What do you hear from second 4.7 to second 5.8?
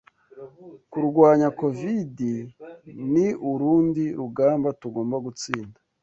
tugomba gutsinda